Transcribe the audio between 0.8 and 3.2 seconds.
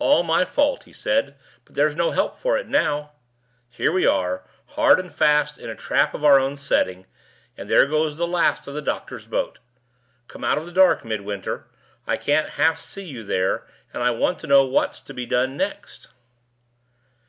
he said; "but there's no help for it now.